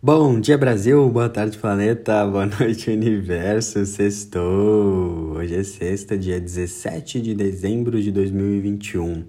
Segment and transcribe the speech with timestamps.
[0.00, 5.32] Bom dia Brasil, boa tarde planeta, boa noite universo, sextou!
[5.36, 9.24] Hoje é sexta, dia 17 de dezembro de 2021.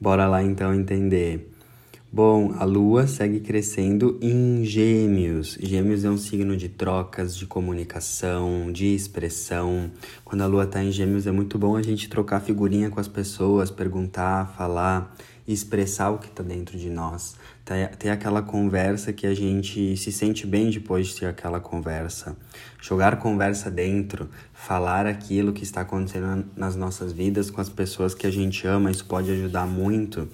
[0.00, 1.52] Bora lá então entender.
[2.12, 5.58] Bom, a lua segue crescendo em Gêmeos.
[5.60, 9.90] Gêmeos é um signo de trocas, de comunicação, de expressão.
[10.24, 13.08] Quando a lua está em Gêmeos é muito bom a gente trocar figurinha com as
[13.08, 15.12] pessoas, perguntar, falar,
[15.52, 17.34] expressar o que está dentro de nós
[17.98, 22.34] ter aquela conversa que a gente se sente bem depois de ter aquela conversa.
[22.80, 28.26] Jogar conversa dentro, falar aquilo que está acontecendo nas nossas vidas com as pessoas que
[28.26, 30.28] a gente ama, isso pode ajudar muito.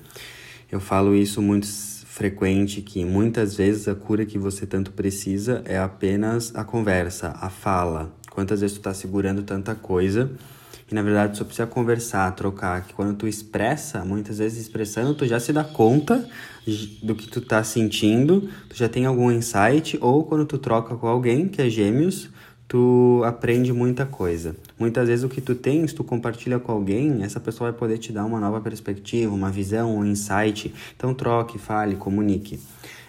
[0.71, 5.77] Eu falo isso muito frequente que muitas vezes a cura que você tanto precisa é
[5.77, 8.15] apenas a conversa, a fala.
[8.31, 10.31] Quantas vezes tu está segurando tanta coisa
[10.91, 15.27] e na verdade só precisa conversar, trocar, que quando tu expressa, muitas vezes expressando, tu
[15.27, 16.29] já se dá conta
[17.03, 21.07] do que tu tá sentindo, tu já tem algum insight, ou quando tu troca com
[21.07, 22.29] alguém que é gêmeos,
[22.69, 24.57] tu aprende muita coisa.
[24.79, 28.13] Muitas vezes o que tu tens, tu compartilha com alguém, essa pessoa vai poder te
[28.13, 30.73] dar uma nova perspectiva, uma visão, um insight.
[30.97, 32.59] Então troque, fale, comunique.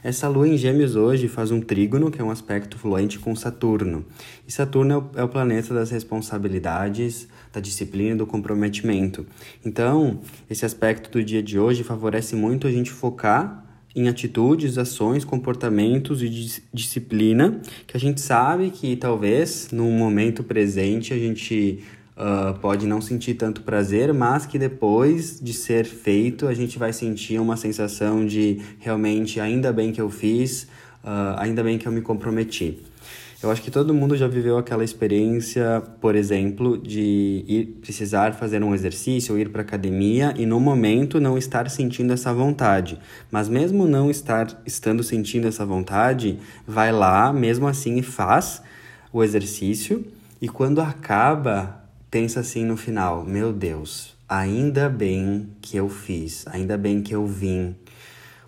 [0.03, 4.05] Essa lua em Gêmeos hoje faz um trígono, que é um aspecto fluente com Saturno.
[4.47, 9.25] E Saturno é o, é planeta das responsabilidades, da disciplina e do comprometimento.
[9.66, 13.64] Então, esse aspecto do dia de hoje favorece muito a gente focar
[13.95, 21.13] em atitudes, ações, comportamentos e disciplina que a gente sabe que talvez no momento presente
[21.13, 21.81] a gente
[22.17, 26.91] uh, pode não sentir tanto prazer, mas que depois de ser feito a gente vai
[26.91, 30.63] sentir uma sensação de realmente ainda bem que eu fiz,
[31.03, 32.79] uh, ainda bem que eu me comprometi.
[33.45, 38.63] Eu acho que todo mundo já viveu aquela experiência, por exemplo, de ir precisar fazer
[38.63, 42.97] um exercício ou ir para academia e no momento não estar sentindo essa vontade.
[43.29, 48.63] Mas mesmo não estar estando sentindo essa vontade, vai lá, mesmo assim e faz
[49.13, 50.03] o exercício
[50.41, 56.79] e quando acaba, pensa assim no final: meu Deus, ainda bem que eu fiz, ainda
[56.79, 57.75] bem que eu vim.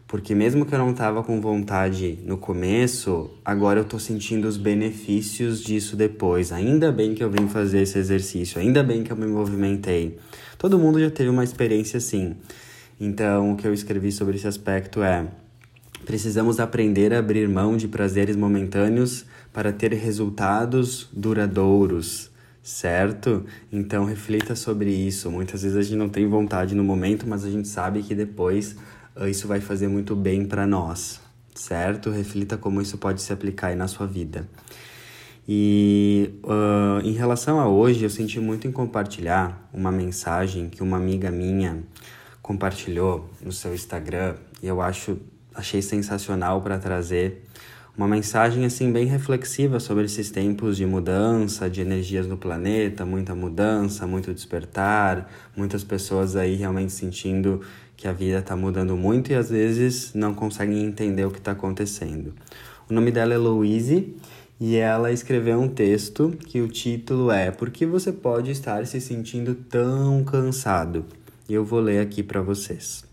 [0.08, 4.56] Porque mesmo que eu não tava com vontade no começo, agora eu tô sentindo os
[4.56, 6.54] benefícios disso depois.
[6.54, 10.18] Ainda bem que eu vim fazer esse exercício, ainda bem que eu me movimentei.
[10.58, 12.38] Todo mundo já teve uma experiência assim.
[13.00, 15.28] Então, o que eu escrevi sobre esse aspecto é:
[16.06, 22.32] precisamos aprender a abrir mão de prazeres momentâneos para ter resultados duradouros
[22.68, 23.46] certo?
[23.72, 25.32] Então reflita sobre isso.
[25.32, 28.76] Muitas vezes a gente não tem vontade no momento, mas a gente sabe que depois
[29.26, 31.22] isso vai fazer muito bem para nós,
[31.56, 32.10] certo?
[32.10, 34.48] Reflita como isso pode se aplicar aí na sua vida.
[35.48, 40.98] E uh, em relação a hoje, eu senti muito em compartilhar uma mensagem que uma
[40.98, 41.84] amiga minha
[42.42, 45.18] compartilhou no seu Instagram e eu acho
[45.56, 47.44] achei sensacional para trazer
[47.98, 53.34] uma mensagem assim bem reflexiva sobre esses tempos de mudança, de energias no planeta, muita
[53.34, 57.62] mudança, muito despertar, muitas pessoas aí realmente sentindo
[57.96, 61.54] que a vida está mudando muito e às vezes não conseguem entender o que está
[61.54, 62.36] acontecendo.
[62.88, 64.16] O nome dela é Louise
[64.60, 69.02] e ela escreveu um texto que o título é Por que você pode estar se
[69.02, 71.04] sentindo tão cansado?
[71.50, 73.07] E eu vou ler aqui para vocês.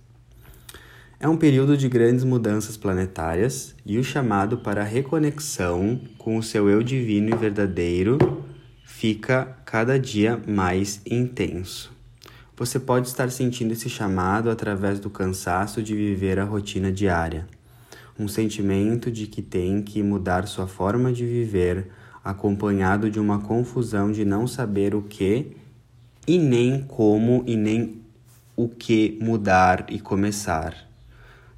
[1.21, 6.43] É um período de grandes mudanças planetárias e o chamado para a reconexão com o
[6.43, 8.19] seu eu divino e verdadeiro
[8.85, 11.93] fica cada dia mais intenso.
[12.57, 17.47] Você pode estar sentindo esse chamado através do cansaço de viver a rotina diária,
[18.19, 21.89] um sentimento de que tem que mudar sua forma de viver,
[22.25, 25.57] acompanhado de uma confusão de não saber o que
[26.27, 28.03] e nem como e nem
[28.57, 30.94] o que mudar e começar.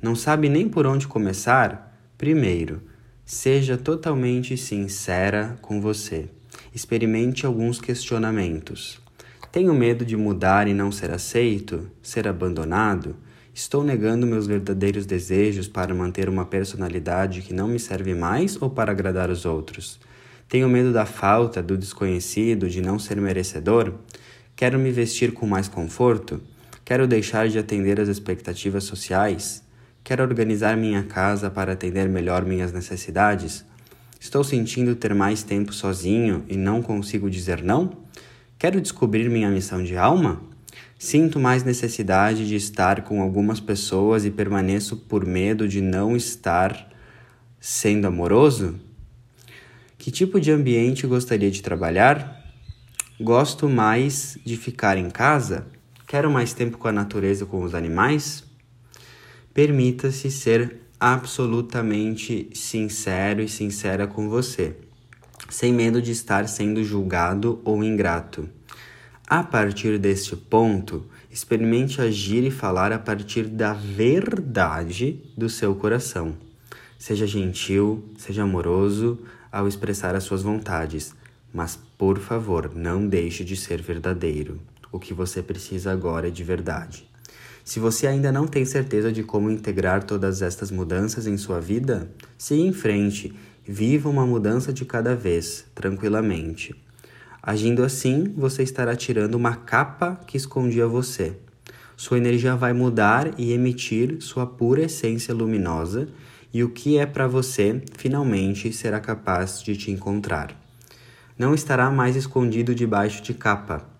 [0.00, 1.96] Não sabe nem por onde começar?
[2.18, 2.82] Primeiro,
[3.24, 6.28] seja totalmente sincera com você.
[6.74, 9.00] Experimente alguns questionamentos.
[9.50, 11.90] Tenho medo de mudar e não ser aceito?
[12.02, 13.16] Ser abandonado?
[13.54, 18.68] Estou negando meus verdadeiros desejos para manter uma personalidade que não me serve mais ou
[18.68, 19.98] para agradar os outros?
[20.46, 23.94] Tenho medo da falta, do desconhecido, de não ser merecedor?
[24.54, 26.40] Quero me vestir com mais conforto?
[26.84, 29.65] Quero deixar de atender às expectativas sociais?
[30.06, 33.64] Quero organizar minha casa para atender melhor minhas necessidades?
[34.20, 37.90] Estou sentindo ter mais tempo sozinho e não consigo dizer não?
[38.56, 40.40] Quero descobrir minha missão de alma?
[40.96, 46.88] Sinto mais necessidade de estar com algumas pessoas e permaneço por medo de não estar
[47.58, 48.78] sendo amoroso?
[49.98, 52.44] Que tipo de ambiente gostaria de trabalhar?
[53.20, 55.66] Gosto mais de ficar em casa?
[56.06, 58.45] Quero mais tempo com a natureza com os animais?
[59.56, 64.76] Permita-se ser absolutamente sincero e sincera com você,
[65.48, 68.50] sem medo de estar sendo julgado ou ingrato.
[69.26, 76.36] A partir deste ponto, experimente agir e falar a partir da verdade do seu coração.
[76.98, 79.20] Seja gentil, seja amoroso
[79.50, 81.14] ao expressar as suas vontades,
[81.50, 84.60] mas por favor, não deixe de ser verdadeiro.
[84.92, 87.15] O que você precisa agora é de verdade.
[87.66, 92.08] Se você ainda não tem certeza de como integrar todas estas mudanças em sua vida,
[92.38, 93.34] siga em frente,
[93.66, 96.76] viva uma mudança de cada vez, tranquilamente.
[97.42, 101.36] Agindo assim, você estará tirando uma capa que escondia você.
[101.96, 106.08] Sua energia vai mudar e emitir sua pura essência luminosa,
[106.54, 110.56] e o que é para você finalmente será capaz de te encontrar.
[111.36, 113.95] Não estará mais escondido debaixo de capa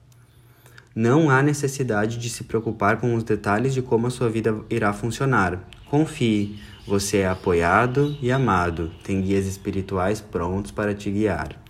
[0.97, 4.95] não há necessidade de se preocupar com os detalhes de como a sua vida irá
[4.95, 5.69] funcionar.
[5.91, 11.63] Confie, você é apoiado e amado, tem guias espirituais prontos para te guiar.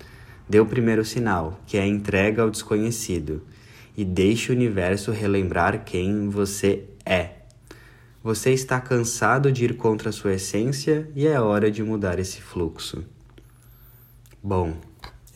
[0.49, 3.43] Dê o primeiro sinal, que é a entrega ao desconhecido,
[3.97, 7.31] e deixe o universo relembrar quem você é.
[8.23, 12.41] Você está cansado de ir contra a sua essência e é hora de mudar esse
[12.41, 13.05] fluxo.
[14.41, 14.75] Bom,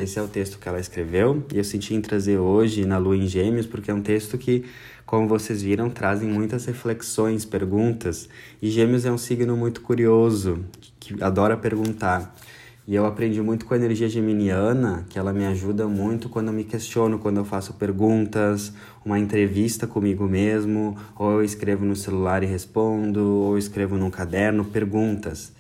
[0.02, 3.16] esse é o texto que ela escreveu e eu senti em trazer hoje na Lua
[3.16, 4.64] em Gêmeos porque é um texto que,
[5.04, 8.28] como vocês viram, trazem muitas reflexões, perguntas.
[8.62, 10.64] E Gêmeos é um signo muito curioso,
[10.98, 12.34] que adora perguntar.
[12.88, 16.54] E eu aprendi muito com a energia geminiana, que ela me ajuda muito quando eu
[16.54, 18.72] me questiono, quando eu faço perguntas,
[19.04, 24.10] uma entrevista comigo mesmo, ou eu escrevo no celular e respondo, ou eu escrevo num
[24.10, 25.52] caderno perguntas.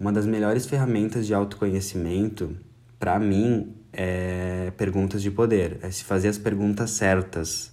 [0.00, 2.56] Uma das melhores ferramentas de autoconhecimento
[3.04, 7.70] para mim, é perguntas de poder, é se fazer as perguntas certas.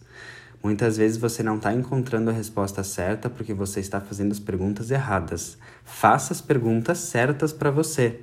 [0.61, 4.91] Muitas vezes você não está encontrando a resposta certa porque você está fazendo as perguntas
[4.91, 5.57] erradas.
[5.85, 8.19] Faça as perguntas certas para você,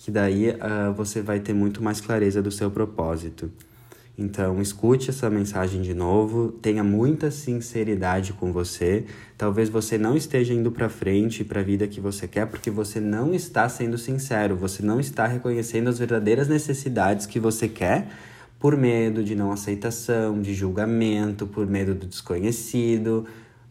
[0.00, 3.48] que daí uh, você vai ter muito mais clareza do seu propósito.
[4.20, 9.06] Então, escute essa mensagem de novo, tenha muita sinceridade com você.
[9.38, 13.00] Talvez você não esteja indo para frente para a vida que você quer porque você
[13.00, 18.08] não está sendo sincero, você não está reconhecendo as verdadeiras necessidades que você quer
[18.58, 23.24] por medo de não aceitação, de julgamento, por medo do desconhecido.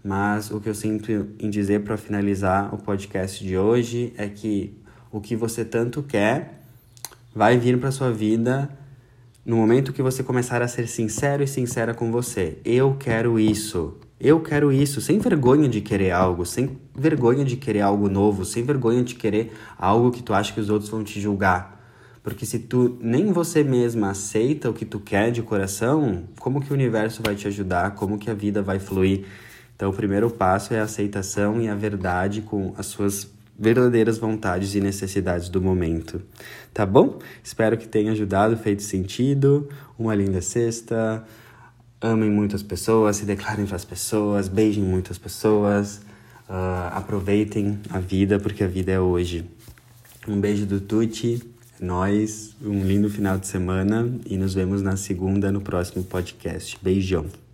[0.04, 4.76] Mas o que eu sinto em dizer para finalizar o podcast de hoje é que
[5.12, 6.64] o que você tanto quer
[7.36, 8.79] vai vir para sua vida
[9.46, 13.98] no momento que você começar a ser sincero e sincera com você, eu quero isso.
[14.20, 18.64] Eu quero isso, sem vergonha de querer algo, sem vergonha de querer algo novo, sem
[18.64, 21.80] vergonha de querer algo que tu acha que os outros vão te julgar.
[22.22, 26.70] Porque se tu nem você mesma aceita o que tu quer de coração, como que
[26.70, 27.96] o universo vai te ajudar?
[27.96, 29.26] Como que a vida vai fluir?
[29.74, 34.74] Então, o primeiro passo é a aceitação e a verdade com as suas verdadeiras vontades
[34.74, 36.22] e necessidades do momento.
[36.74, 37.20] Tá bom?
[37.44, 39.68] Espero que tenha ajudado, feito sentido.
[39.98, 41.24] Uma linda sexta.
[42.02, 45.98] Amem muitas pessoas, se declarem para as pessoas, beijem muitas pessoas.
[46.50, 49.46] Uh, aproveitem a vida, porque a vida é hoje.
[50.26, 51.42] Um beijo do Tuti,
[51.80, 56.78] é nós, um lindo final de semana e nos vemos na segunda no próximo podcast.
[56.82, 57.49] Beijão.